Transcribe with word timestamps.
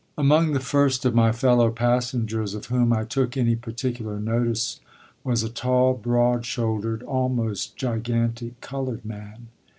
X 0.01 0.13
Among 0.17 0.53
the 0.53 0.59
first 0.59 1.05
of 1.05 1.13
my 1.13 1.31
fellow 1.31 1.69
passengers 1.69 2.55
of 2.55 2.65
whom 2.73 2.91
I 2.91 3.03
took 3.03 3.37
any 3.37 3.55
particular 3.55 4.19
notice 4.19 4.79
was 5.23 5.43
a 5.43 5.47
tall, 5.49 5.93
broad 5.93 6.43
shouldered, 6.43 7.03
almost 7.03 7.75
gigantic, 7.77 8.59
colored 8.61 9.05
man. 9.05 9.49